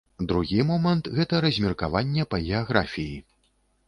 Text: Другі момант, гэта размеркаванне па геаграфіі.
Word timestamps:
Другі 0.29 0.55
момант, 0.69 1.09
гэта 1.17 1.41
размеркаванне 1.45 2.25
па 2.31 2.37
геаграфіі. 2.47 3.15